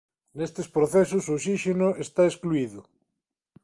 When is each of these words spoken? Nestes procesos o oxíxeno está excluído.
Nestes 0.37 0.67
procesos 0.75 1.23
o 1.25 1.33
oxíxeno 1.37 1.89
está 2.05 2.23
excluído. 2.27 2.81